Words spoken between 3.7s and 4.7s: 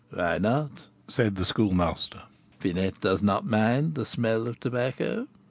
the smell of